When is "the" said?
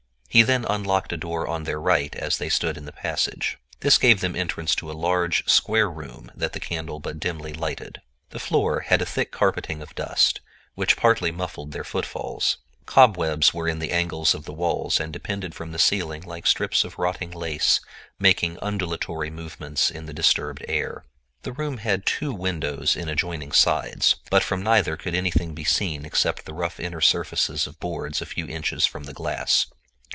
2.85-2.93, 6.53-6.59, 8.29-8.39, 13.79-13.91, 14.45-14.53, 15.73-15.77, 20.05-20.13, 21.41-21.51, 26.45-26.53, 29.03-29.13